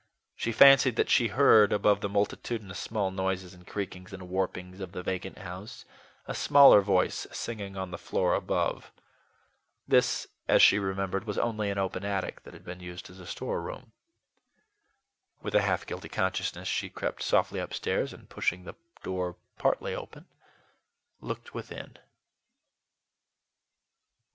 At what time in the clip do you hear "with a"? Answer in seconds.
15.43-15.61